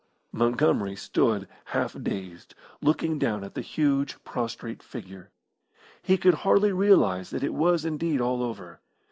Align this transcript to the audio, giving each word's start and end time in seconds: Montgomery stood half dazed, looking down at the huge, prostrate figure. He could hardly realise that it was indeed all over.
Montgomery 0.31 0.95
stood 0.95 1.47
half 1.65 1.95
dazed, 2.01 2.55
looking 2.81 3.19
down 3.19 3.43
at 3.43 3.53
the 3.53 3.61
huge, 3.61 4.17
prostrate 4.23 4.81
figure. 4.81 5.29
He 6.01 6.17
could 6.17 6.33
hardly 6.41 6.71
realise 6.71 7.29
that 7.29 7.43
it 7.43 7.53
was 7.53 7.85
indeed 7.85 8.19
all 8.19 8.41
over. 8.41 8.79